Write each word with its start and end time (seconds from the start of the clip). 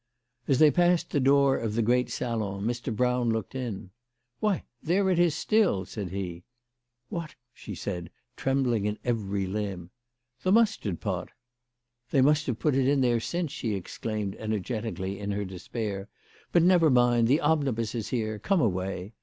As 0.47 0.57
they 0.57 0.71
passed 0.71 1.11
the 1.11 1.19
door 1.19 1.57
of 1.59 1.75
the 1.75 1.83
great 1.83 2.09
salon, 2.09 2.65
Mr. 2.65 2.91
Brown 2.91 3.29
looked 3.29 3.53
in." 3.53 3.91
Why, 4.39 4.63
there 4.81 5.11
it 5.11 5.19
is 5.19 5.35
still!" 5.35 5.85
said 5.85 6.09
he." 6.09 6.43
What?" 7.09 7.35
said 7.77 8.05
she, 8.07 8.11
trembling 8.35 8.85
in 8.85 8.97
every 9.05 9.45
limb." 9.45 9.91
The 10.41 10.51
mustard 10.51 11.01
pot!"" 11.01 11.29
They 12.09 12.19
have 12.23 12.57
put 12.57 12.73
it 12.73 12.87
in 12.87 13.01
there 13.01 13.19
since," 13.19 13.51
she 13.51 13.75
exclaimed 13.75 14.35
energetically, 14.39 15.19
in 15.19 15.29
her 15.33 15.45
despair." 15.45 16.09
But 16.51 16.63
never 16.63 16.89
mind. 16.89 17.27
The 17.27 17.39
omnibus 17.41 17.93
is 17.93 18.07
here. 18.07 18.39
Come 18.39 18.59
away." 18.59 19.13